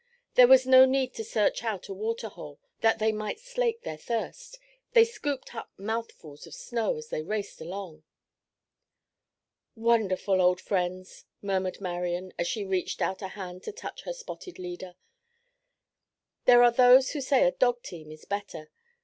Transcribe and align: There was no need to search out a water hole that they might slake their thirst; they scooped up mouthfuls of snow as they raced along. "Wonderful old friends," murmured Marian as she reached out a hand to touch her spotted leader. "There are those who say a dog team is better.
There 0.33 0.47
was 0.47 0.65
no 0.65 0.85
need 0.85 1.13
to 1.13 1.23
search 1.23 1.63
out 1.63 1.87
a 1.87 1.93
water 1.93 2.27
hole 2.29 2.59
that 2.79 2.97
they 2.97 3.11
might 3.11 3.39
slake 3.39 3.83
their 3.83 3.99
thirst; 3.99 4.57
they 4.93 5.05
scooped 5.05 5.53
up 5.53 5.69
mouthfuls 5.77 6.47
of 6.47 6.55
snow 6.55 6.97
as 6.97 7.09
they 7.09 7.21
raced 7.21 7.61
along. 7.61 8.01
"Wonderful 9.75 10.41
old 10.41 10.59
friends," 10.59 11.25
murmured 11.43 11.79
Marian 11.79 12.33
as 12.39 12.47
she 12.47 12.65
reached 12.65 12.99
out 12.99 13.21
a 13.21 13.27
hand 13.27 13.61
to 13.61 13.71
touch 13.71 14.01
her 14.05 14.13
spotted 14.13 14.57
leader. 14.57 14.95
"There 16.45 16.63
are 16.63 16.71
those 16.71 17.11
who 17.11 17.21
say 17.21 17.45
a 17.45 17.51
dog 17.51 17.83
team 17.83 18.11
is 18.11 18.25
better. 18.25 18.71